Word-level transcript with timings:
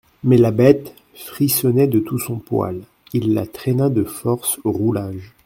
Mais 0.23 0.37
la 0.39 0.49
bête 0.49 0.95
frissonnait 1.13 1.85
de 1.85 1.99
tout 1.99 2.17
son 2.17 2.39
poil, 2.39 2.81
il 3.13 3.35
la 3.35 3.45
traîna 3.45 3.91
de 3.91 4.03
force 4.03 4.57
au 4.63 4.71
roulage. 4.71 5.35